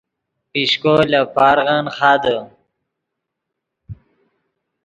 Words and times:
پیشکو 0.51 0.93
لے 1.11 1.21
پارغن 1.35 1.85
خادے 1.97 2.37